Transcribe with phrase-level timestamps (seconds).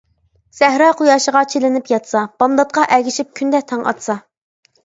[0.59, 4.21] سەھرا قۇياشىغا چىلىنىپ ياتسا، بامداتقا ئەگىشىپ كۈندە تاڭ ئاتسا.